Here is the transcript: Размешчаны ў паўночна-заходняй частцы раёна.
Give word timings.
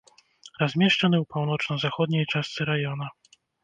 Размешчаны 0.61 1.15
ў 1.23 1.33
паўночна-заходняй 1.35 2.29
частцы 2.33 2.71
раёна. 2.75 3.05